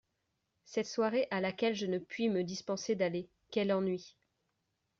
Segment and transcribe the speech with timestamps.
[0.65, 3.29] Cette soirée à laquelle je ne puis me dispenser d’aller…
[3.51, 4.15] quel ennui!